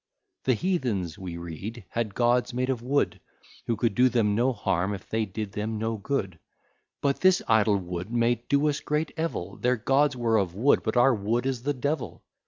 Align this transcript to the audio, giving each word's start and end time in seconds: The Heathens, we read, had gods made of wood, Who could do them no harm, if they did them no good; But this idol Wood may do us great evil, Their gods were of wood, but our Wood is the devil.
The 0.45 0.55
Heathens, 0.55 1.19
we 1.19 1.37
read, 1.37 1.85
had 1.89 2.15
gods 2.15 2.55
made 2.55 2.71
of 2.71 2.81
wood, 2.81 3.19
Who 3.67 3.75
could 3.75 3.93
do 3.93 4.09
them 4.09 4.33
no 4.33 4.51
harm, 4.51 4.95
if 4.95 5.07
they 5.07 5.25
did 5.25 5.51
them 5.51 5.77
no 5.77 5.97
good; 5.97 6.39
But 7.01 7.19
this 7.21 7.43
idol 7.47 7.77
Wood 7.77 8.09
may 8.11 8.41
do 8.49 8.67
us 8.67 8.79
great 8.79 9.11
evil, 9.15 9.57
Their 9.57 9.75
gods 9.77 10.15
were 10.17 10.37
of 10.37 10.55
wood, 10.55 10.81
but 10.81 10.97
our 10.97 11.13
Wood 11.13 11.45
is 11.45 11.61
the 11.61 11.75
devil. 11.75 12.23